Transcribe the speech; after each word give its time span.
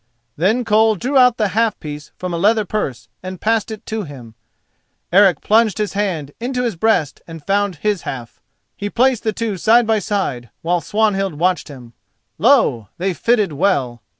Then 0.35 0.65
Koll 0.65 0.95
drew 0.95 1.15
out 1.15 1.37
the 1.37 1.49
half 1.49 1.79
piece 1.79 2.11
from 2.17 2.33
a 2.33 2.37
leather 2.39 2.65
purse 2.65 3.07
and 3.21 3.39
passed 3.39 3.69
it 3.69 3.85
to 3.85 4.01
him. 4.01 4.33
Eric 5.13 5.41
plunged 5.41 5.77
his 5.77 5.93
hand 5.93 6.31
into 6.39 6.63
his 6.63 6.75
breast 6.75 7.21
and 7.27 7.45
found 7.45 7.75
his 7.75 8.01
half. 8.01 8.41
He 8.75 8.89
placed 8.89 9.21
the 9.21 9.31
two 9.31 9.57
side 9.57 9.85
by 9.85 9.99
side, 9.99 10.49
while 10.63 10.81
Swanhild 10.81 11.35
watched 11.35 11.67
him. 11.67 11.93
Lo! 12.39 12.89
they 12.97 13.13
fitted 13.13 13.53
well. 13.53 14.01